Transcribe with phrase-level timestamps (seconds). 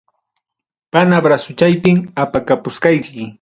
[0.93, 3.21] Pana brazuchaypim, apakapusqayki.